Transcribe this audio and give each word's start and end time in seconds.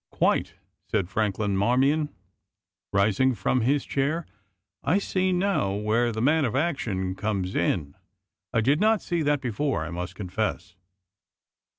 "Quite," 0.09 0.55
said 0.89 1.07
Franklin 1.09 1.55
Marmion, 1.55 2.09
rising 2.91 3.35
from 3.35 3.61
his 3.61 3.85
chair. 3.85 4.25
"I 4.83 4.97
see 4.97 5.31
now 5.31 5.75
where 5.75 6.11
the 6.11 6.23
man 6.23 6.43
of 6.43 6.55
action 6.55 7.13
comes 7.13 7.53
in. 7.53 7.93
I 8.51 8.61
did 8.61 8.79
not 8.79 9.03
see 9.03 9.21
that 9.21 9.41
before, 9.41 9.85
I 9.85 9.91
must 9.91 10.15
confess." 10.15 10.75